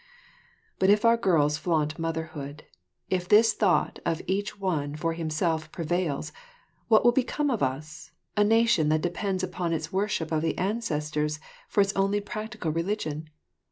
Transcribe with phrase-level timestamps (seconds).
[0.79, 2.63] But if our girls flaunt motherhood,
[3.11, 6.31] if this thought of each one for himself prevails,
[6.87, 11.39] what will become of us, a nation that depends upon its worship of the ancestors
[11.69, 13.29] for its only practical religion?